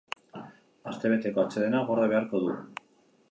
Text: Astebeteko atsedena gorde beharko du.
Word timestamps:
Astebeteko 0.91 1.43
atsedena 1.43 1.83
gorde 1.91 2.07
beharko 2.15 2.41
du. 2.47 2.57